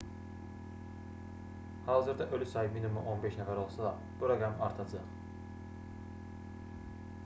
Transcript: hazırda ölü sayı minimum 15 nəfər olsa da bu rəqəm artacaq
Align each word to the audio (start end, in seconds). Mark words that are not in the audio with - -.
hazırda 1.85 2.29
ölü 2.31 2.47
sayı 2.55 2.71
minimum 2.77 3.03
15 3.11 3.37
nəfər 3.41 3.61
olsa 3.65 3.83
da 3.87 3.91
bu 4.21 4.31
rəqəm 4.33 4.63
artacaq 4.69 5.11